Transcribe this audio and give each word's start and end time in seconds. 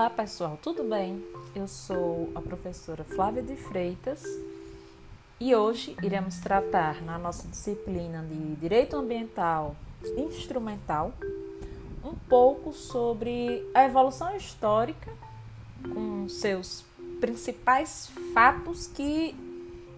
Olá 0.00 0.08
pessoal, 0.08 0.58
tudo 0.62 0.82
bem? 0.82 1.22
Eu 1.54 1.68
sou 1.68 2.30
a 2.34 2.40
professora 2.40 3.04
Flávia 3.04 3.42
de 3.42 3.54
Freitas 3.54 4.24
e 5.38 5.54
hoje 5.54 5.94
iremos 6.02 6.38
tratar 6.38 7.02
na 7.02 7.18
nossa 7.18 7.46
disciplina 7.46 8.22
de 8.22 8.56
Direito 8.56 8.96
Ambiental 8.96 9.76
Instrumental 10.16 11.12
um 12.02 12.14
pouco 12.14 12.72
sobre 12.72 13.62
a 13.74 13.84
evolução 13.84 14.34
histórica 14.34 15.12
com 15.92 16.26
seus 16.30 16.82
principais 17.20 18.10
fatos 18.32 18.86
que 18.86 19.36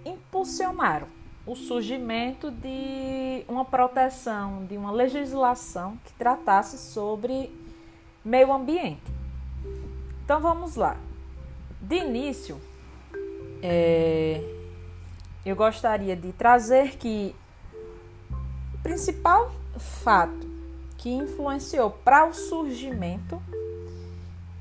impulsionaram 0.04 1.06
o 1.46 1.54
surgimento 1.54 2.50
de 2.50 3.44
uma 3.46 3.64
proteção, 3.64 4.66
de 4.66 4.76
uma 4.76 4.90
legislação 4.90 5.96
que 6.04 6.12
tratasse 6.14 6.76
sobre 6.76 7.56
meio 8.24 8.52
ambiente. 8.52 9.21
Então 10.24 10.40
vamos 10.40 10.76
lá. 10.76 10.96
De 11.80 11.96
início, 11.96 12.60
é, 13.62 14.40
eu 15.44 15.56
gostaria 15.56 16.14
de 16.14 16.32
trazer 16.32 16.96
que 16.96 17.34
o 18.74 18.78
principal 18.78 19.52
fato 19.78 20.50
que 20.96 21.10
influenciou 21.10 21.90
para 21.90 22.24
o 22.26 22.32
surgimento 22.32 23.42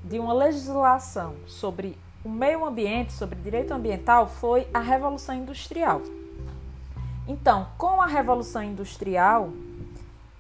de 0.04 0.18
uma 0.18 0.34
legislação 0.34 1.36
sobre 1.46 1.98
o 2.26 2.30
meio 2.30 2.66
ambiente, 2.66 3.14
sobre 3.14 3.40
direito 3.40 3.72
ambiental, 3.72 4.28
foi 4.28 4.68
a 4.74 4.80
Revolução 4.80 5.36
Industrial. 5.36 6.02
Então, 7.28 7.68
com 7.78 8.02
a 8.02 8.08
Revolução 8.08 8.64
Industrial, 8.64 9.52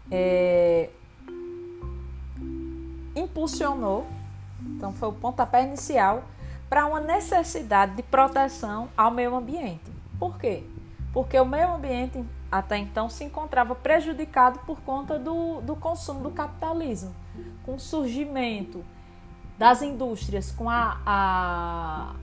é, 0.09 0.89
impulsionou 3.15 4.05
então, 4.81 4.93
foi 4.93 5.09
o 5.09 5.13
pontapé 5.13 5.63
inicial 5.63 6.23
para 6.67 6.87
uma 6.87 6.99
necessidade 6.99 7.95
de 7.95 8.01
proteção 8.01 8.89
ao 8.97 9.11
meio 9.11 9.35
ambiente. 9.35 9.91
Por 10.17 10.39
quê? 10.39 10.63
Porque 11.13 11.39
o 11.39 11.45
meio 11.45 11.75
ambiente 11.75 12.25
até 12.51 12.79
então 12.79 13.07
se 13.07 13.23
encontrava 13.23 13.75
prejudicado 13.75 14.57
por 14.65 14.81
conta 14.81 15.19
do, 15.19 15.61
do 15.61 15.75
consumo 15.75 16.21
do 16.21 16.31
capitalismo, 16.31 17.13
com 17.63 17.75
o 17.75 17.79
surgimento 17.79 18.83
das 19.55 19.83
indústrias, 19.83 20.51
com 20.51 20.67
a, 20.67 20.99
a, 21.05 22.15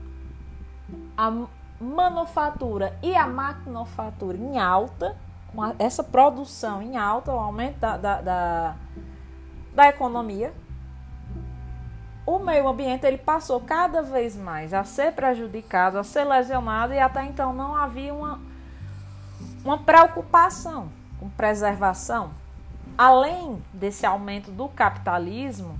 a 1.15 1.47
manufatura 1.79 2.99
e 3.01 3.15
a 3.15 3.25
maquinofatura 3.25 4.37
em 4.37 4.59
alta, 4.59 5.15
com 5.53 5.63
a, 5.63 5.73
essa 5.79 6.03
produção 6.03 6.81
em 6.81 6.97
alta, 6.97 7.31
o 7.31 7.39
aumento 7.39 7.79
da, 7.79 7.95
da, 7.95 8.21
da, 8.21 8.75
da 9.73 9.87
economia, 9.87 10.53
o 12.29 12.37
meio 12.37 12.67
ambiente 12.67 13.07
ele 13.07 13.17
passou 13.17 13.59
cada 13.59 14.03
vez 14.03 14.35
mais 14.35 14.71
a 14.71 14.83
ser 14.83 15.13
prejudicado, 15.13 15.97
a 15.97 16.03
ser 16.03 16.23
lesionado 16.25 16.93
e 16.93 16.99
até 16.99 17.25
então 17.25 17.51
não 17.51 17.75
havia 17.75 18.13
uma, 18.13 18.39
uma 19.65 19.79
preocupação 19.79 20.91
com 21.19 21.27
preservação. 21.27 22.29
Além 22.95 23.59
desse 23.73 24.05
aumento 24.05 24.51
do 24.51 24.69
capitalismo, 24.69 25.79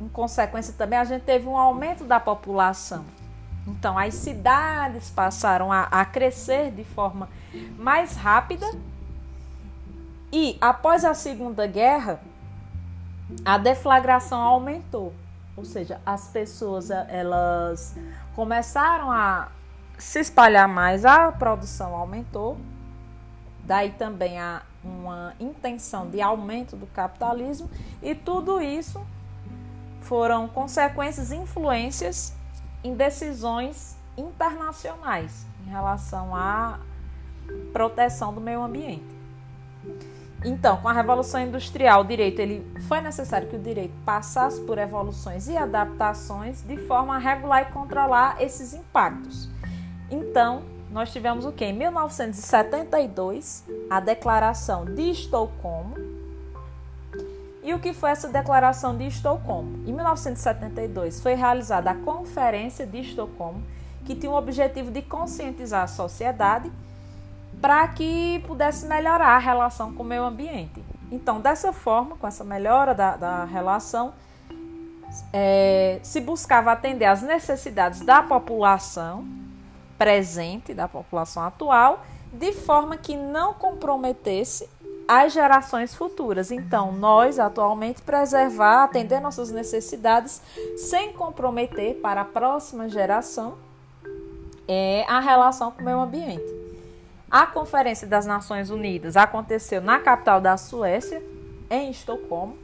em 0.00 0.08
consequência 0.08 0.74
também 0.76 0.98
a 0.98 1.04
gente 1.04 1.22
teve 1.22 1.46
um 1.46 1.56
aumento 1.56 2.02
da 2.02 2.18
população. 2.18 3.04
Então 3.68 3.96
as 3.96 4.14
cidades 4.14 5.10
passaram 5.10 5.72
a, 5.72 5.82
a 5.82 6.04
crescer 6.04 6.72
de 6.72 6.82
forma 6.82 7.28
mais 7.78 8.16
rápida 8.16 8.66
e 10.32 10.58
após 10.60 11.04
a 11.04 11.14
Segunda 11.14 11.68
Guerra 11.68 12.20
a 13.44 13.56
deflagração 13.58 14.42
aumentou. 14.42 15.14
Ou 15.56 15.64
seja, 15.64 16.00
as 16.04 16.28
pessoas 16.28 16.90
elas 16.90 17.96
começaram 18.34 19.10
a 19.10 19.48
se 19.98 20.20
espalhar 20.20 20.68
mais, 20.68 21.04
a 21.04 21.32
produção 21.32 21.94
aumentou. 21.94 22.58
Daí 23.64 23.90
também 23.92 24.38
há 24.38 24.62
uma 24.84 25.34
intenção 25.40 26.08
de 26.08 26.20
aumento 26.20 26.76
do 26.76 26.86
capitalismo 26.86 27.68
e 28.02 28.14
tudo 28.14 28.60
isso 28.60 29.04
foram 30.02 30.46
consequências, 30.46 31.32
influências 31.32 32.32
em 32.84 32.94
decisões 32.94 33.96
internacionais 34.16 35.44
em 35.66 35.70
relação 35.70 36.36
à 36.36 36.78
proteção 37.72 38.32
do 38.32 38.40
meio 38.40 38.62
ambiente. 38.62 39.15
Então, 40.46 40.76
com 40.76 40.88
a 40.88 40.92
Revolução 40.92 41.40
Industrial, 41.40 42.02
o 42.02 42.04
direito 42.04 42.38
ele 42.38 42.64
foi 42.86 43.00
necessário 43.00 43.48
que 43.48 43.56
o 43.56 43.58
direito 43.58 43.92
passasse 44.04 44.60
por 44.60 44.78
evoluções 44.78 45.48
e 45.48 45.56
adaptações 45.56 46.62
de 46.62 46.76
forma 46.76 47.16
a 47.16 47.18
regular 47.18 47.62
e 47.62 47.72
controlar 47.72 48.40
esses 48.40 48.72
impactos. 48.72 49.48
Então, 50.08 50.62
nós 50.88 51.12
tivemos 51.12 51.44
o 51.44 51.50
que? 51.50 51.64
Em 51.64 51.72
1972, 51.72 53.64
a 53.90 53.98
Declaração 53.98 54.84
de 54.84 55.10
Estocolmo. 55.10 55.96
E 57.64 57.74
o 57.74 57.80
que 57.80 57.92
foi 57.92 58.10
essa 58.10 58.28
Declaração 58.28 58.96
de 58.96 59.04
Estocolmo? 59.04 59.84
Em 59.84 59.92
1972 59.92 61.20
foi 61.20 61.34
realizada 61.34 61.90
a 61.90 61.94
Conferência 61.96 62.86
de 62.86 63.00
Estocolmo, 63.00 63.64
que 64.04 64.14
tinha 64.14 64.30
o 64.30 64.36
objetivo 64.36 64.92
de 64.92 65.02
conscientizar 65.02 65.82
a 65.82 65.88
sociedade 65.88 66.70
para 67.66 67.88
que 67.88 68.40
pudesse 68.46 68.86
melhorar 68.86 69.30
a 69.30 69.38
relação 69.38 69.92
com 69.92 70.04
o 70.04 70.06
meio 70.06 70.22
ambiente. 70.22 70.80
Então, 71.10 71.40
dessa 71.40 71.72
forma, 71.72 72.16
com 72.16 72.24
essa 72.24 72.44
melhora 72.44 72.94
da, 72.94 73.16
da 73.16 73.44
relação, 73.44 74.14
é, 75.32 75.98
se 76.00 76.20
buscava 76.20 76.70
atender 76.70 77.06
às 77.06 77.22
necessidades 77.22 78.02
da 78.02 78.22
população 78.22 79.26
presente, 79.98 80.72
da 80.72 80.86
população 80.86 81.42
atual, 81.42 82.04
de 82.32 82.52
forma 82.52 82.96
que 82.96 83.16
não 83.16 83.52
comprometesse 83.52 84.70
as 85.08 85.32
gerações 85.32 85.92
futuras. 85.92 86.52
Então, 86.52 86.92
nós 86.92 87.40
atualmente 87.40 88.00
preservar, 88.00 88.84
atender 88.84 89.18
nossas 89.18 89.50
necessidades 89.50 90.40
sem 90.76 91.12
comprometer 91.14 91.96
para 91.96 92.20
a 92.20 92.24
próxima 92.24 92.88
geração 92.88 93.58
é, 94.68 95.04
a 95.08 95.18
relação 95.18 95.72
com 95.72 95.82
o 95.82 95.84
meio 95.84 95.98
ambiente. 95.98 96.55
A 97.30 97.44
Conferência 97.46 98.06
das 98.06 98.24
Nações 98.24 98.70
Unidas 98.70 99.16
aconteceu 99.16 99.82
na 99.82 99.98
capital 99.98 100.40
da 100.40 100.56
Suécia, 100.56 101.22
em 101.68 101.90
Estocolmo, 101.90 102.56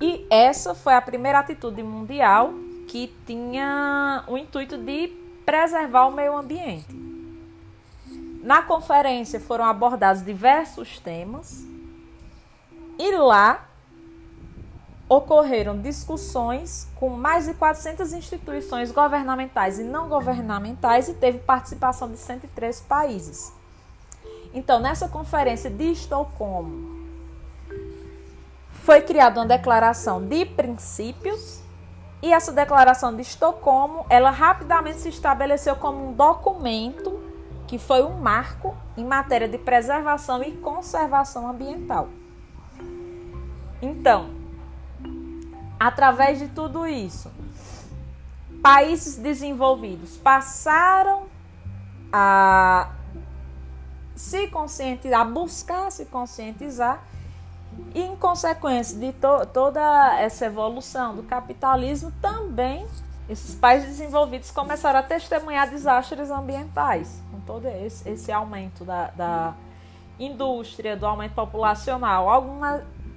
e 0.00 0.24
essa 0.30 0.74
foi 0.74 0.94
a 0.94 1.00
primeira 1.00 1.40
atitude 1.40 1.82
mundial 1.82 2.52
que 2.86 3.12
tinha 3.26 4.24
o 4.28 4.38
intuito 4.38 4.78
de 4.78 5.08
preservar 5.44 6.06
o 6.06 6.12
meio 6.12 6.36
ambiente. 6.36 6.86
Na 8.42 8.62
conferência 8.62 9.40
foram 9.40 9.64
abordados 9.64 10.24
diversos 10.24 11.00
temas 11.00 11.66
e 12.96 13.10
lá 13.16 13.66
ocorreram 15.08 15.80
discussões 15.80 16.86
com 16.96 17.10
mais 17.10 17.46
de 17.46 17.54
400 17.54 18.12
instituições 18.12 18.92
governamentais 18.92 19.80
e 19.80 19.82
não 19.82 20.08
governamentais 20.08 21.08
e 21.08 21.14
teve 21.14 21.38
participação 21.38 22.10
de 22.10 22.16
103 22.16 22.80
países. 22.82 23.57
Então, 24.52 24.80
nessa 24.80 25.08
conferência 25.08 25.70
de 25.70 25.92
Estocolmo, 25.92 26.98
foi 28.70 29.02
criada 29.02 29.40
uma 29.40 29.46
declaração 29.46 30.24
de 30.24 30.46
princípios 30.46 31.60
e 32.22 32.32
essa 32.32 32.50
declaração 32.52 33.14
de 33.14 33.22
Estocolmo, 33.22 34.04
ela 34.08 34.30
rapidamente 34.30 34.98
se 34.98 35.08
estabeleceu 35.08 35.76
como 35.76 36.08
um 36.08 36.12
documento 36.12 37.20
que 37.66 37.78
foi 37.78 38.02
um 38.02 38.18
marco 38.18 38.74
em 38.96 39.04
matéria 39.04 39.46
de 39.46 39.58
preservação 39.58 40.42
e 40.42 40.52
conservação 40.52 41.48
ambiental. 41.48 42.08
Então, 43.80 44.30
através 45.78 46.38
de 46.38 46.48
tudo 46.48 46.86
isso, 46.86 47.30
países 48.62 49.16
desenvolvidos 49.16 50.16
passaram 50.16 51.26
a 52.10 52.88
se 54.18 54.48
conscientizar, 54.48 55.28
buscar 55.30 55.90
se 55.90 56.04
conscientizar 56.04 57.02
e 57.94 58.02
em 58.02 58.16
consequência 58.16 58.98
de 58.98 59.12
to 59.12 59.46
toda 59.52 60.18
essa 60.18 60.46
evolução 60.46 61.14
do 61.14 61.22
capitalismo 61.22 62.12
também 62.20 62.86
esses 63.28 63.54
países 63.54 63.98
desenvolvidos 63.98 64.50
começaram 64.50 65.00
a 65.00 65.02
testemunhar 65.02 65.68
desastres 65.68 66.30
ambientais 66.30 67.20
com 67.30 67.38
todo 67.40 67.66
esse, 67.66 68.08
esse 68.08 68.32
aumento 68.32 68.86
da, 68.86 69.10
da 69.10 69.54
indústria, 70.18 70.96
do 70.96 71.04
aumento 71.04 71.34
populacional. 71.34 72.30
Algum 72.30 72.60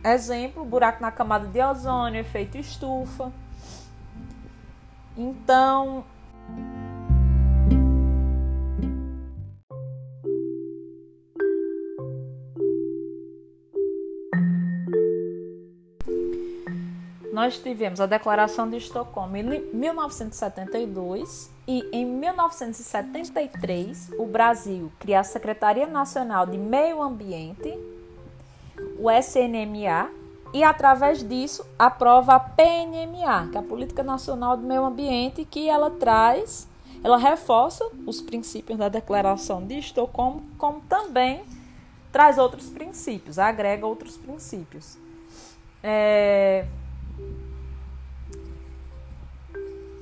exemplo, 0.04 0.66
buraco 0.66 1.02
na 1.02 1.12
camada 1.12 1.48
de 1.48 1.62
ozônio, 1.62 2.20
efeito 2.20 2.58
estufa. 2.58 3.32
Então, 5.16 6.04
nós 17.42 17.58
tivemos 17.58 18.00
a 18.00 18.06
Declaração 18.06 18.70
de 18.70 18.78
Estocolmo 18.78 19.36
em 19.36 19.44
1972 19.74 21.50
e 21.68 21.84
em 21.92 22.06
1973 22.06 24.12
o 24.20 24.28
Brasil 24.28 24.92
cria 25.00 25.22
a 25.22 25.24
Secretaria 25.24 25.88
Nacional 25.88 26.46
de 26.46 26.56
Meio 26.56 27.02
Ambiente, 27.02 27.76
o 29.00 29.10
SNMA, 29.10 30.12
e 30.54 30.64
através 30.64 31.28
disso 31.28 31.66
aprova 31.80 32.36
a 32.36 32.40
PNMA, 32.40 33.48
que 33.50 33.58
é 33.58 33.60
a 33.60 33.64
Política 33.64 34.04
Nacional 34.04 34.56
do 34.56 34.62
Meio 34.62 34.86
Ambiente, 34.86 35.44
que 35.44 35.68
ela 35.68 35.90
traz, 35.90 36.68
ela 37.04 37.18
reforça 37.18 37.84
os 38.06 38.22
princípios 38.22 38.78
da 38.78 38.88
Declaração 38.88 39.66
de 39.66 39.80
Estocolmo, 39.80 40.44
como 40.60 40.80
também 40.82 41.42
traz 42.12 42.38
outros 42.38 42.70
princípios, 42.70 43.40
agrega 43.40 43.88
outros 43.88 44.16
princípios. 44.16 44.96
É... 45.82 46.68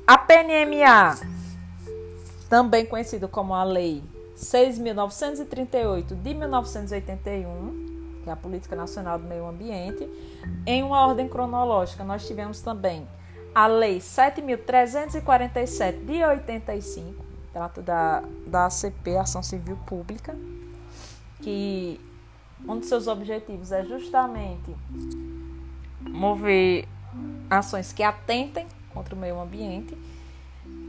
A 0.06 0.18
PNMA, 0.18 1.18
também 2.50 2.86
conhecida 2.86 3.28
como 3.28 3.54
a 3.54 3.64
Lei 3.64 4.04
6.938 4.36 6.16
de 6.16 6.34
1981, 6.34 8.22
que 8.24 8.30
é 8.30 8.34
a 8.34 8.36
Política 8.36 8.76
Nacional 8.76 9.20
do 9.20 9.26
Meio 9.26 9.48
Ambiente, 9.48 10.10
em 10.66 10.82
uma 10.82 11.06
ordem 11.06 11.28
cronológica, 11.28 12.04
nós 12.04 12.26
tivemos 12.26 12.62
também 12.62 13.08
a 13.54 13.68
Lei 13.68 14.00
7.347 14.00 16.06
de 16.06 16.24
85, 16.24 17.24
trata 17.54 17.80
da, 17.82 18.24
da 18.48 18.66
ACP, 18.66 19.18
Ação 19.18 19.44
Civil 19.44 19.78
Pública, 19.86 20.36
que 21.42 22.00
um 22.68 22.80
dos 22.80 22.90
seus 22.90 23.08
objetivos 23.08 23.72
é 23.72 23.86
justamente 23.86 24.76
mover 26.02 26.88
ações 27.50 27.92
que 27.92 28.04
atentem 28.04 28.68
contra 28.94 29.16
o 29.16 29.18
meio 29.18 29.40
ambiente. 29.40 29.98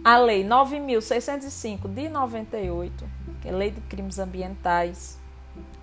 A 0.04 0.18
Lei 0.18 0.44
9.605 0.44 1.92
de 1.92 2.08
98, 2.08 3.04
que 3.40 3.48
é 3.48 3.52
Lei 3.52 3.70
de 3.70 3.80
Crimes 3.82 4.18
Ambientais. 4.18 5.18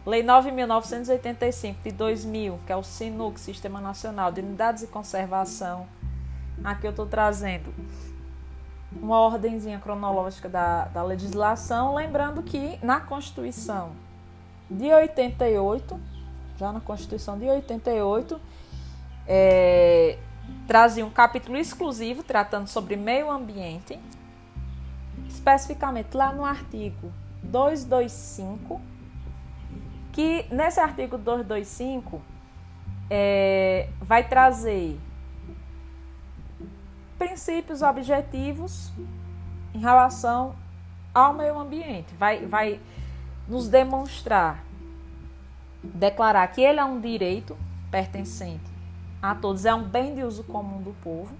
Lei 0.05 0.23
9.985 0.23 1.75
de 1.83 1.91
2000, 1.91 2.59
que 2.65 2.71
é 2.71 2.75
o 2.75 2.83
SINUC, 2.83 3.39
Sistema 3.39 3.81
Nacional 3.81 4.31
de 4.31 4.41
Unidades 4.41 4.81
de 4.81 4.87
Conservação. 4.87 5.87
Aqui 6.63 6.87
eu 6.87 6.91
estou 6.91 7.05
trazendo 7.05 7.73
uma 8.91 9.19
ordenzinha 9.19 9.79
cronológica 9.79 10.47
da, 10.47 10.85
da 10.85 11.03
legislação, 11.03 11.93
lembrando 11.93 12.41
que 12.41 12.79
na 12.81 12.99
Constituição 12.99 13.91
de 14.69 14.91
88, 14.91 15.99
já 16.57 16.71
na 16.71 16.79
Constituição 16.79 17.37
de 17.37 17.45
88, 17.45 18.39
é, 19.27 20.17
trazia 20.67 21.05
um 21.05 21.09
capítulo 21.09 21.57
exclusivo 21.57 22.21
tratando 22.23 22.67
sobre 22.67 22.95
meio 22.95 23.31
ambiente, 23.31 23.97
especificamente 25.27 26.15
lá 26.15 26.33
no 26.33 26.43
artigo 26.43 27.11
225, 27.41 28.81
que 30.11 30.45
nesse 30.51 30.79
artigo 30.79 31.17
225 31.17 32.21
é, 33.09 33.89
vai 34.01 34.27
trazer 34.27 34.99
princípios 37.17 37.81
objetivos 37.81 38.91
em 39.73 39.79
relação 39.79 40.53
ao 41.13 41.33
meio 41.33 41.57
ambiente, 41.57 42.13
vai, 42.15 42.45
vai 42.45 42.79
nos 43.47 43.69
demonstrar, 43.69 44.63
declarar 45.81 46.45
que 46.47 46.61
ele 46.61 46.79
é 46.79 46.85
um 46.85 46.99
direito 46.99 47.57
pertencente 47.89 48.76
a 49.31 49.35
todos, 49.35 49.65
é 49.65 49.73
um 49.73 49.83
bem 49.83 50.15
de 50.15 50.23
uso 50.23 50.43
comum 50.43 50.81
do 50.81 50.93
povo. 51.03 51.35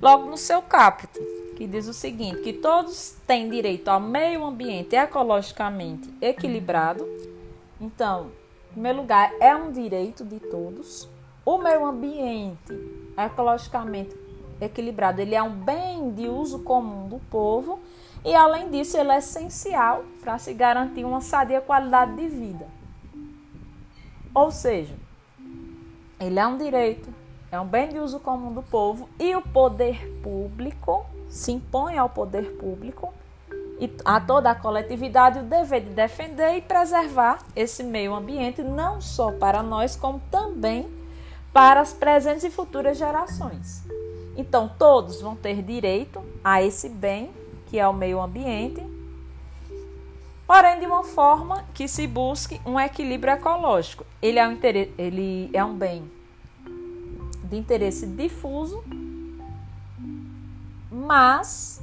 Logo 0.00 0.28
no 0.28 0.36
seu 0.36 0.60
caput, 0.62 1.12
que 1.56 1.66
diz 1.66 1.86
o 1.86 1.92
seguinte: 1.92 2.40
que 2.40 2.52
todos 2.52 3.16
têm 3.26 3.48
direito 3.48 3.88
ao 3.88 4.00
meio 4.00 4.44
ambiente 4.44 4.96
ecologicamente 4.96 6.12
equilibrado. 6.20 7.06
Então, 7.80 8.32
em 8.70 8.72
primeiro 8.72 8.98
lugar, 8.98 9.32
é 9.40 9.54
um 9.54 9.70
direito 9.70 10.24
de 10.24 10.40
todos. 10.40 11.08
O 11.44 11.58
meio 11.58 11.84
ambiente 11.84 12.72
ecologicamente 13.16 14.16
equilibrado, 14.64 15.20
ele 15.20 15.34
é 15.34 15.42
um 15.42 15.50
bem 15.50 16.10
de 16.12 16.28
uso 16.28 16.60
comum 16.60 17.08
do 17.08 17.18
povo 17.30 17.80
e, 18.24 18.34
além 18.34 18.70
disso, 18.70 18.96
ele 18.96 19.10
é 19.10 19.18
essencial 19.18 20.04
para 20.20 20.38
se 20.38 20.54
garantir 20.54 21.04
uma 21.04 21.20
sadia 21.20 21.60
qualidade 21.60 22.14
de 22.14 22.28
vida. 22.28 22.66
Ou 24.34 24.50
seja, 24.50 24.94
ele 26.20 26.38
é 26.38 26.46
um 26.46 26.56
direito, 26.56 27.12
é 27.50 27.60
um 27.60 27.66
bem 27.66 27.88
de 27.88 27.98
uso 27.98 28.20
comum 28.20 28.52
do 28.52 28.62
povo 28.62 29.08
e 29.18 29.34
o 29.34 29.42
poder 29.42 30.08
público 30.22 31.04
se 31.28 31.52
impõe 31.52 31.98
ao 31.98 32.08
poder 32.08 32.52
público 32.56 33.12
e 33.80 33.90
a 34.04 34.20
toda 34.20 34.50
a 34.50 34.54
coletividade 34.54 35.40
o 35.40 35.42
dever 35.42 35.80
de 35.80 35.90
defender 35.90 36.56
e 36.56 36.60
preservar 36.60 37.38
esse 37.56 37.82
meio 37.82 38.14
ambiente, 38.14 38.62
não 38.62 39.00
só 39.00 39.32
para 39.32 39.62
nós, 39.62 39.96
como 39.96 40.20
também 40.30 40.88
para 41.52 41.80
as 41.80 41.92
presentes 41.92 42.44
e 42.44 42.50
futuras 42.50 42.96
gerações. 42.96 43.82
Então, 44.36 44.70
todos 44.78 45.20
vão 45.20 45.36
ter 45.36 45.62
direito 45.62 46.22
a 46.42 46.62
esse 46.62 46.88
bem, 46.88 47.30
que 47.66 47.78
é 47.78 47.86
o 47.86 47.92
meio 47.92 48.20
ambiente, 48.20 48.82
porém 50.46 50.78
de 50.78 50.86
uma 50.86 51.02
forma 51.02 51.64
que 51.74 51.88
se 51.88 52.06
busque 52.06 52.60
um 52.64 52.78
equilíbrio 52.78 53.34
ecológico. 53.34 54.04
Ele 54.20 54.38
é 54.38 54.46
um, 54.46 54.58
ele 54.98 55.50
é 55.52 55.64
um 55.64 55.74
bem 55.74 56.10
de 57.44 57.56
interesse 57.56 58.06
difuso, 58.06 58.82
mas 60.90 61.81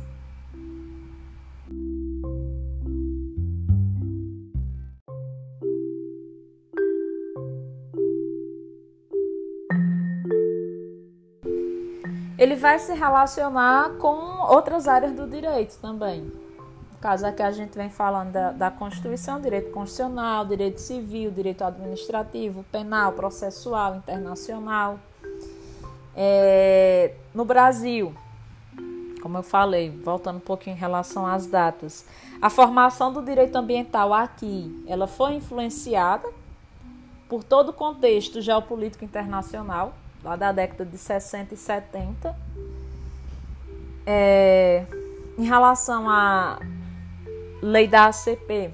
ele 12.40 12.56
vai 12.56 12.80
se 12.80 12.94
relacionar 12.94 13.98
com 13.98 14.42
outras 14.50 14.88
áreas 14.88 15.12
do 15.12 15.28
direito 15.28 15.78
também. 15.82 16.22
No 16.22 16.98
caso 17.02 17.26
aqui 17.26 17.42
a 17.42 17.52
gente 17.52 17.78
vem 17.78 17.90
falando 17.90 18.32
da, 18.32 18.52
da 18.54 18.72
Constituição, 18.72 19.42
direito 19.42 19.72
constitucional, 19.72 20.46
direito 20.46 20.80
civil, 20.80 21.32
direito 21.32 21.66
administrativo, 21.66 22.64
penal, 22.72 23.12
processual, 23.12 23.98
internacional. 23.98 24.98
É, 26.16 27.14
no 27.34 27.44
Brasil, 27.44 28.16
como 29.22 29.38
eu 29.38 29.44
falei, 29.44 29.90
voltando 29.90 30.38
um 30.38 30.42
pouquinho 30.42 30.78
em 30.78 30.80
relação 30.80 31.28
às 31.28 31.46
datas, 31.46 32.06
a 32.42 32.50
formação 32.50 33.12
do 33.12 33.22
direito 33.22 33.58
ambiental 33.58 34.14
aqui, 34.14 34.82
ela 34.88 35.08
foi 35.08 35.34
influenciada 35.34 36.26
por 37.28 37.44
todo 37.44 37.70
o 37.70 37.74
contexto 37.74 38.42
geopolítico 38.42 39.04
internacional, 39.04 39.94
lá 40.24 40.36
da 40.36 40.52
década 40.52 40.86
de 40.86 40.98
60 40.98 41.54
e 41.54 41.58
70. 41.58 42.36
É, 44.06 44.86
em 45.38 45.46
relação 45.46 46.10
à 46.10 46.60
lei 47.62 47.88
da 47.88 48.08
ACP, 48.08 48.74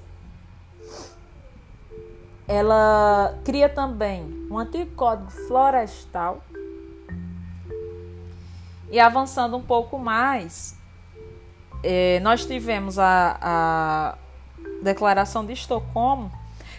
ela 2.47 3.37
cria 3.43 3.67
também 3.67 4.47
um 4.49 4.57
antigo 4.57 4.95
código 4.95 5.31
florestal. 5.31 6.41
E 8.89 8.99
avançando 8.99 9.57
um 9.57 9.61
pouco 9.61 9.97
mais, 9.97 10.77
é, 11.83 12.19
nós 12.21 12.45
tivemos 12.45 12.97
a, 12.99 13.37
a 13.41 14.17
Declaração 14.81 15.45
de 15.45 15.53
Estocolmo, 15.53 16.31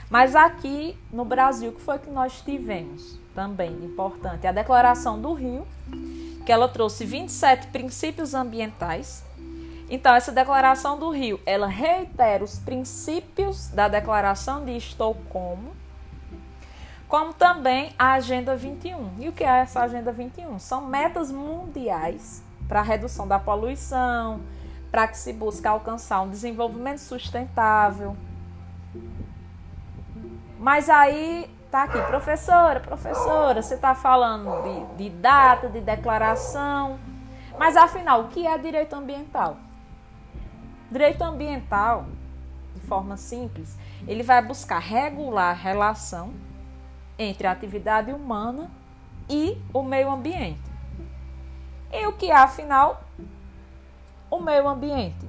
mas 0.09 0.37
aqui 0.37 0.97
no 1.13 1.25
Brasil, 1.25 1.73
que 1.73 1.81
foi 1.81 1.99
que 1.99 2.09
nós 2.09 2.41
tivemos? 2.41 3.26
Também 3.37 3.71
importante, 3.85 4.47
a 4.47 4.53
Declaração 4.53 5.21
do 5.21 5.35
Rio, 5.35 5.67
que 6.47 6.51
ela 6.51 6.67
trouxe 6.67 7.05
27 7.05 7.67
princípios 7.67 8.33
ambientais. 8.33 9.23
Então, 9.91 10.15
essa 10.15 10.33
Declaração 10.33 10.99
do 10.99 11.11
Rio, 11.11 11.39
ela 11.45 11.67
reitera 11.67 12.43
os 12.43 12.59
princípios 12.59 13.69
da 13.69 13.89
Declaração 13.89 14.65
de 14.65 14.75
Estocolmo, 14.75 15.77
como 17.07 17.35
também 17.35 17.93
a 17.99 18.15
Agenda 18.15 18.57
21. 18.57 19.11
E 19.19 19.29
o 19.29 19.33
que 19.33 19.45
é 19.45 19.59
essa 19.59 19.83
Agenda 19.83 20.11
21? 20.11 20.59
São 20.59 20.87
metas 20.87 21.31
mundiais 21.31 22.43
para 22.67 22.81
a 22.81 22.83
redução 22.83 23.29
da 23.29 23.39
poluição, 23.39 24.41
para 24.91 25.07
que 25.07 25.19
se 25.19 25.33
busque 25.33 25.69
alcançar 25.69 26.23
um 26.23 26.31
desenvolvimento 26.31 26.99
sustentável. 26.99 28.17
Mas 30.59 30.89
aí 30.89 31.55
Tá 31.71 31.83
aqui, 31.83 32.01
professora, 32.03 32.79
professora, 32.79 33.61
você 33.61 33.75
está 33.75 33.95
falando 33.95 34.63
de, 34.63 35.05
de 35.05 35.11
data, 35.11 35.69
de 35.69 35.81
declaração, 35.81 36.99
mas 37.59 37.77
afinal, 37.77 38.23
o 38.23 38.29
que 38.29 38.47
é 38.47 38.57
direito 38.57 38.95
ambiental? 38.95 39.57
Direito 40.91 41.23
ambiental, 41.23 42.07
de 42.75 42.81
forma 42.83 43.17
simples, 43.17 43.77
ele 44.07 44.23
vai 44.23 44.41
buscar 44.41 44.79
regular 44.79 45.51
a 45.51 45.53
relação 45.53 46.33
entre 47.19 47.49
a 47.49 47.53
atividade 47.53 48.13
humana 48.13 48.71
e 49.29 49.61
o 49.75 49.83
meio 49.83 50.11
ambiente. 50.11 50.71
E 51.93 52.07
o 52.07 52.13
que 52.13 52.31
é, 52.31 52.37
afinal, 52.37 53.03
o 54.31 54.39
meio 54.39 54.69
ambiente? 54.69 55.27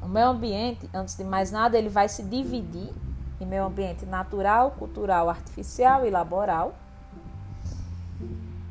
O 0.00 0.08
meio 0.08 0.28
ambiente, 0.28 0.88
antes 0.94 1.14
de 1.16 1.24
mais 1.24 1.50
nada, 1.50 1.76
ele 1.76 1.90
vai 1.90 2.08
se 2.08 2.22
dividir 2.22 2.92
em 3.42 3.46
meio 3.46 3.64
ambiente 3.64 4.06
natural, 4.06 4.72
cultural, 4.72 5.28
artificial 5.28 6.06
e 6.06 6.10
laboral. 6.10 6.74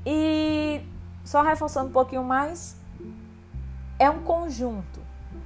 E 0.06 0.82
só 1.24 1.42
reforçando 1.42 1.90
um 1.90 1.92
pouquinho 1.92 2.24
mais, 2.24 2.76
é 4.00 4.10
um 4.10 4.24
conjunto 4.24 5.00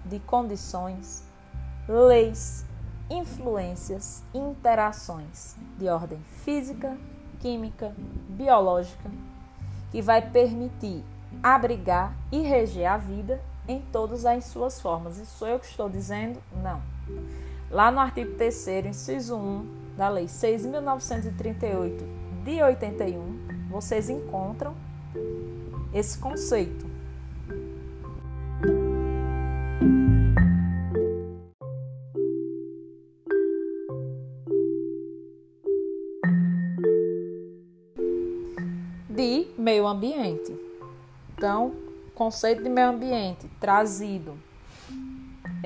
de 0.06 0.20
condições, 0.20 1.24
leis, 1.88 2.66
influências, 3.10 4.24
interações 4.34 5.58
de 5.78 5.88
ordem 5.90 6.20
física, 6.44 6.98
química, 7.40 7.94
biológica, 8.30 9.12
que 9.92 10.02
vai 10.02 10.22
permitir 10.22 11.04
abrigar 11.44 12.16
e 12.32 12.40
reger 12.42 12.86
a 12.86 12.98
vida 12.98 13.42
em 13.68 13.82
todas 13.92 14.26
as 14.26 14.46
suas 14.46 14.80
formas. 14.80 15.18
Isso 15.18 15.38
sou 15.38 15.48
eu 15.48 15.60
que 15.60 15.66
estou 15.66 15.90
dizendo? 15.90 16.40
Não. 16.64 16.82
Lá 17.70 17.92
no 17.92 18.00
artigo 18.00 18.36
3 18.36 18.86
inciso 18.88 19.36
1 19.36 19.68
da 19.98 20.10
Lei 20.10 20.26
6.938 20.26 22.04
de 22.44 22.62
81, 22.62 23.68
vocês 23.70 24.10
encontram 24.10 24.76
esse 25.94 26.18
conceito. 26.20 26.86
De 39.10 39.48
meio 39.58 39.88
ambiente. 39.88 40.56
Então, 41.36 41.74
conceito 42.14 42.62
de 42.62 42.70
meio 42.70 42.90
ambiente 42.90 43.50
trazido 43.60 44.38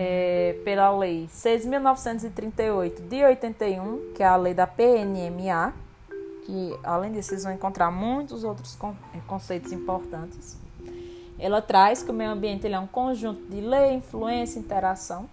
é, 0.02 0.56
pela 0.64 0.98
Lei 0.98 1.28
6.938 1.28 3.02
de 3.10 3.22
81, 3.22 4.14
que 4.16 4.24
é 4.24 4.26
a 4.26 4.38
lei 4.38 4.54
da 4.54 4.66
PNMA, 4.66 5.74
que 6.46 6.74
além 6.86 7.12
disso 7.12 7.28
vocês 7.30 7.44
vão 7.44 7.52
encontrar 7.52 7.92
muitos 7.92 8.46
outros 8.46 8.78
é, 9.14 9.20
conceitos 9.28 9.74
importantes. 9.74 10.58
Ela 11.38 11.62
traz 11.62 12.02
que 12.02 12.12
o 12.12 12.14
meio 12.14 12.32
ambiente 12.32 12.66
é 12.66 12.80
um 12.80 12.88
conjunto 12.88 13.42
de 13.50 13.60
lei, 13.60 13.96
influência, 13.96 14.58
interação. 14.58 15.30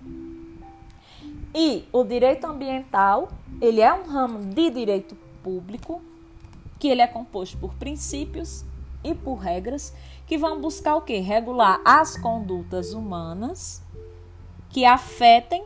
E 1.55 1.85
o 1.93 2.03
direito 2.03 2.45
ambiental, 2.49 3.29
ele 3.61 3.81
é 3.81 3.95
um 3.95 4.03
ramo 4.03 4.53
de 4.53 4.69
direito 4.71 5.17
público, 5.45 6.03
que 6.81 6.89
ele 6.89 7.03
é 7.03 7.07
composto 7.07 7.57
por 7.57 7.73
princípios 7.75 8.65
e 9.05 9.15
por 9.15 9.37
regras 9.37 9.95
que 10.27 10.37
vão 10.37 10.61
buscar 10.61 10.97
o 10.97 11.03
quê? 11.03 11.21
Regular 11.21 11.81
as 11.85 12.19
condutas 12.19 12.93
humanas 12.93 13.86
que 14.77 14.85
afetem 14.85 15.65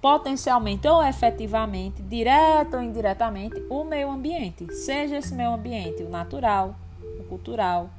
potencialmente 0.00 0.86
ou 0.86 1.02
efetivamente, 1.02 2.00
direto 2.00 2.74
ou 2.74 2.80
indiretamente, 2.80 3.60
o 3.68 3.82
meio 3.82 4.08
ambiente, 4.08 4.72
seja 4.72 5.16
esse 5.16 5.34
meio 5.34 5.52
ambiente 5.52 6.04
o 6.04 6.08
natural, 6.08 6.76
o 7.18 7.24
cultural, 7.24 7.90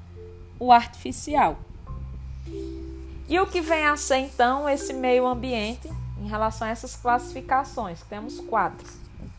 o 0.57 0.71
artificial. 0.71 1.57
E 3.27 3.37
o 3.37 3.45
que 3.45 3.59
vem 3.59 3.85
a 3.85 3.97
ser 3.97 4.19
então 4.19 4.69
esse 4.69 4.93
meio 4.93 5.27
ambiente 5.27 5.89
em 6.21 6.29
relação 6.29 6.65
a 6.65 6.71
essas 6.71 6.95
classificações? 6.95 8.01
Temos 8.03 8.39
quatro. 8.39 8.87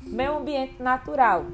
Meio 0.02 0.36
ambiente 0.36 0.82
natural. 0.82 1.46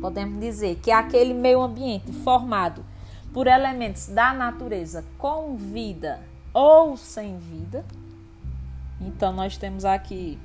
Podemos 0.00 0.40
dizer 0.40 0.80
que 0.82 0.90
é 0.90 0.94
aquele 0.94 1.32
meio 1.32 1.62
ambiente 1.62 2.12
formado 2.24 2.84
por 3.32 3.46
elementos 3.46 4.08
da 4.08 4.34
natureza 4.34 5.04
com 5.16 5.54
vida 5.54 6.20
ou 6.52 6.96
sem 6.96 7.38
vida 7.38 7.84
então, 9.06 9.32
nós 9.32 9.56
temos 9.56 9.84
aqui 9.84 10.38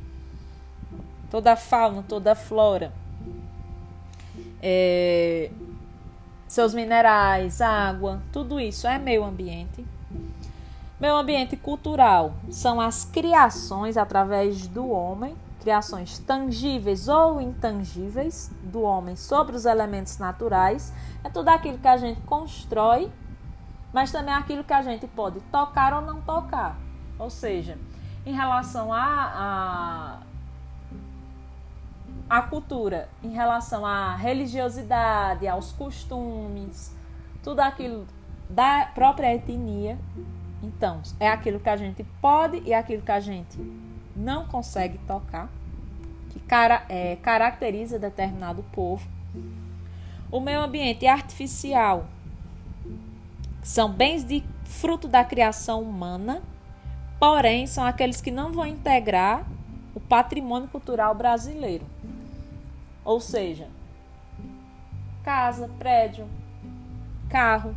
toda 1.29 1.53
a 1.53 1.55
fauna, 1.55 2.03
toda 2.07 2.31
a 2.31 2.35
flora, 2.35 2.91
é, 4.61 5.51
seus 6.47 6.73
minerais, 6.73 7.61
água, 7.61 8.21
tudo 8.31 8.59
isso 8.59 8.87
é 8.87 8.97
meio 8.97 9.23
ambiente. 9.23 9.85
Meio 10.99 11.15
ambiente 11.15 11.55
cultural 11.55 12.33
são 12.49 12.81
as 12.81 13.05
criações 13.05 13.95
através 13.95 14.67
do 14.67 14.89
homem, 14.89 15.33
criações 15.61 16.19
tangíveis 16.19 17.07
ou 17.07 17.39
intangíveis 17.39 18.51
do 18.63 18.81
homem 18.81 19.15
sobre 19.15 19.55
os 19.55 19.65
elementos 19.65 20.17
naturais. 20.17 20.91
É 21.23 21.29
tudo 21.29 21.49
aquilo 21.49 21.77
que 21.77 21.87
a 21.87 21.95
gente 21.95 22.19
constrói, 22.21 23.09
mas 23.93 24.11
também 24.11 24.33
aquilo 24.33 24.63
que 24.63 24.73
a 24.73 24.81
gente 24.81 25.07
pode 25.07 25.39
tocar 25.51 25.93
ou 25.93 26.01
não 26.01 26.19
tocar. 26.21 26.77
Ou 27.17 27.29
seja, 27.29 27.77
em 28.29 28.33
relação 28.33 28.93
à 28.93 30.21
a, 32.29 32.37
a, 32.37 32.41
cultura, 32.43 33.09
em 33.23 33.29
relação 33.29 33.83
à 33.83 34.15
religiosidade, 34.15 35.47
aos 35.47 35.71
costumes, 35.71 36.95
tudo 37.43 37.59
aquilo 37.61 38.05
da 38.47 38.85
própria 38.93 39.33
etnia. 39.33 39.97
Então, 40.61 41.01
é 41.19 41.27
aquilo 41.27 41.59
que 41.59 41.69
a 41.69 41.75
gente 41.75 42.03
pode 42.21 42.61
e 42.65 42.73
aquilo 42.73 43.01
que 43.01 43.11
a 43.11 43.19
gente 43.19 43.57
não 44.15 44.45
consegue 44.45 44.99
tocar, 44.99 45.49
que 46.29 46.39
cara, 46.41 46.85
é, 46.87 47.15
caracteriza 47.15 47.97
determinado 47.97 48.61
povo. 48.71 49.09
O 50.31 50.39
meio 50.39 50.61
ambiente 50.61 51.07
artificial 51.07 52.05
são 53.63 53.91
bens 53.91 54.23
de 54.23 54.43
fruto 54.65 55.07
da 55.07 55.23
criação 55.23 55.81
humana 55.81 56.43
porém 57.19 57.67
são 57.67 57.83
aqueles 57.83 58.21
que 58.21 58.31
não 58.31 58.51
vão 58.51 58.65
integrar 58.65 59.45
o 59.93 59.99
patrimônio 59.99 60.69
cultural 60.69 61.13
brasileiro. 61.13 61.85
Ou 63.03 63.19
seja, 63.19 63.67
casa, 65.23 65.69
prédio, 65.77 66.27
carro, 67.29 67.75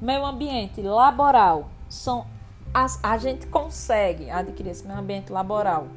meio 0.00 0.24
ambiente 0.24 0.80
laboral 0.80 1.68
são 1.88 2.26
as, 2.72 2.98
a 3.02 3.18
gente 3.18 3.46
consegue 3.46 4.30
adquirir 4.30 4.70
esse 4.70 4.86
meio 4.86 4.98
ambiente 4.98 5.30
laboral 5.30 5.88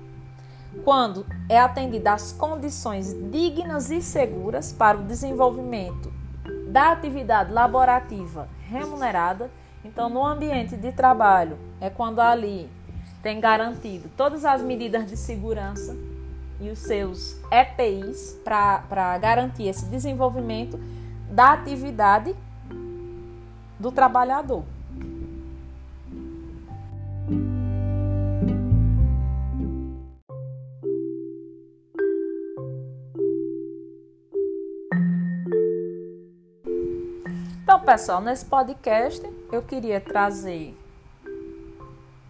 quando 0.83 1.25
é 1.47 1.59
atendida 1.59 2.13
às 2.13 2.31
condições 2.31 3.13
dignas 3.31 3.91
e 3.91 4.01
seguras 4.01 4.73
para 4.73 4.97
o 4.97 5.03
desenvolvimento 5.03 6.11
da 6.67 6.91
atividade 6.91 7.51
laborativa 7.51 8.49
remunerada 8.67 9.51
então, 9.83 10.09
no 10.09 10.25
ambiente 10.25 10.77
de 10.77 10.91
trabalho, 10.91 11.57
é 11.81 11.89
quando 11.89 12.19
ali 12.19 12.69
tem 13.21 13.39
garantido 13.39 14.09
todas 14.15 14.45
as 14.45 14.61
medidas 14.61 15.05
de 15.05 15.17
segurança 15.17 15.95
e 16.59 16.69
os 16.69 16.79
seus 16.79 17.37
EPIs 17.51 18.39
para 18.43 19.17
garantir 19.17 19.67
esse 19.67 19.85
desenvolvimento 19.85 20.79
da 21.29 21.53
atividade 21.53 22.35
do 23.79 23.91
trabalhador. 23.91 24.63
Pessoal, 37.93 38.21
nesse 38.21 38.43
podcast 38.43 39.21
eu 39.51 39.61
queria 39.61 40.01
trazer 40.01 40.75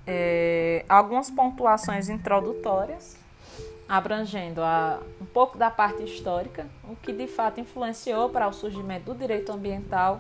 é, 0.06 0.84
algumas 0.90 1.32
pontuações 1.32 2.10
introdutórias, 2.10 3.16
abrangendo 3.88 4.62
a, 4.62 5.00
um 5.22 5.26
pouco 5.26 5.58
da 5.58 5.72
parte 5.72 6.04
histórica, 6.04 6.68
o 6.84 6.98
que 6.98 7.14
de 7.14 7.28
fato 7.28 7.62
influenciou 7.62 8.28
para 8.28 8.46
o 8.46 8.52
surgimento 8.52 9.14
do 9.14 9.18
direito 9.18 9.54
ambiental, 9.54 10.20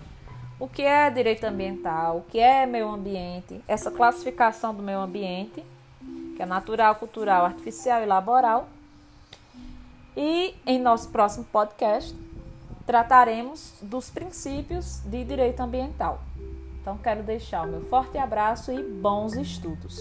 o 0.58 0.66
que 0.66 0.82
é 0.82 1.10
direito 1.10 1.44
ambiental, 1.44 2.20
o 2.20 2.22
que 2.22 2.40
é 2.40 2.66
meio 2.66 2.88
ambiente, 2.88 3.62
essa 3.68 3.92
classificação 3.92 4.74
do 4.74 4.82
meio 4.82 5.00
ambiente, 5.00 5.62
que 6.38 6.42
é 6.42 6.46
natural, 6.46 6.96
cultural, 6.96 7.44
artificial 7.44 8.02
e 8.02 8.06
laboral. 8.06 8.70
E 10.16 10.56
em 10.66 10.80
nosso 10.80 11.10
próximo 11.10 11.44
podcast 11.52 12.16
trataremos 12.86 13.74
dos 13.82 14.10
princípios 14.10 15.02
de 15.06 15.24
direito 15.24 15.62
ambiental. 15.62 16.22
Então, 16.82 16.98
quero 16.98 17.24
deixar 17.24 17.66
o 17.66 17.70
meu 17.70 17.82
forte 17.86 18.18
abraço 18.18 18.72
e 18.72 18.84
bons 18.84 19.34
estudos. 19.36 19.98